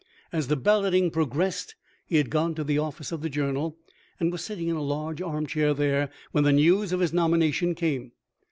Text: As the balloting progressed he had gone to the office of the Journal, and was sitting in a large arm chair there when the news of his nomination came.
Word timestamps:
As 0.33 0.47
the 0.47 0.55
balloting 0.55 1.11
progressed 1.11 1.75
he 2.07 2.15
had 2.17 2.31
gone 2.31 2.55
to 2.55 2.63
the 2.63 2.79
office 2.79 3.11
of 3.11 3.21
the 3.21 3.29
Journal, 3.29 3.77
and 4.19 4.31
was 4.31 4.43
sitting 4.43 4.67
in 4.67 4.75
a 4.75 4.81
large 4.81 5.21
arm 5.21 5.45
chair 5.45 5.75
there 5.75 6.09
when 6.31 6.43
the 6.43 6.51
news 6.51 6.91
of 6.91 7.01
his 7.01 7.13
nomination 7.13 7.75
came. 7.75 8.11